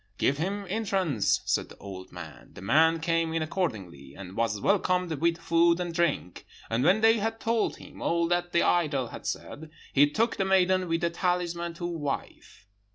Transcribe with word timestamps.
"'Give 0.17 0.39
him 0.39 0.65
entrance!' 0.67 1.41
said 1.45 1.69
the 1.69 1.77
old 1.77 2.11
man. 2.11 2.53
The 2.55 2.61
man 2.63 2.99
came 3.01 3.33
in 3.33 3.43
accordingly, 3.43 4.15
and 4.15 4.35
was 4.35 4.59
welcomed 4.59 5.11
with 5.11 5.37
food 5.37 5.79
and 5.79 5.93
drink; 5.93 6.43
and 6.71 6.83
when 6.83 7.01
they 7.01 7.19
had 7.19 7.39
told 7.39 7.75
him 7.77 8.01
all 8.01 8.27
that 8.29 8.51
the 8.51 8.63
idol 8.63 9.09
had 9.09 9.27
said, 9.27 9.69
he 9.93 10.09
took 10.09 10.37
the 10.37 10.45
maiden 10.45 10.87
with 10.87 11.01
the 11.01 11.11
talisman 11.11 11.75
to 11.75 11.85
wife. 11.85 12.65